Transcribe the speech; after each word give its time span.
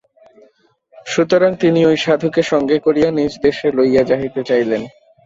সুতরাং 1.05 1.51
তিনি 1.55 1.79
ঐ 1.85 1.93
সাধুকে 1.97 2.41
সঙ্গে 2.43 2.77
করিয়া 2.79 3.09
নিজ 3.11 3.33
দেশে 3.45 3.67
লইয়া 3.77 4.03
যাইতে 4.03 4.41
চাহিলেন। 4.43 4.81